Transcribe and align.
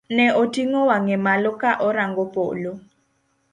Ne 0.15 0.25
oting'o 0.41 0.81
wang'e 0.89 1.15
malo 1.25 1.51
ka 1.61 1.71
orango 1.87 2.23
polo. 2.35 2.71